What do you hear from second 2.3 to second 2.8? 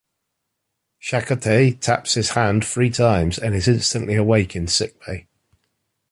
hand